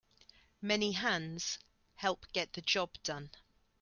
[0.63, 1.59] Many hands
[1.93, 3.29] help get the job done.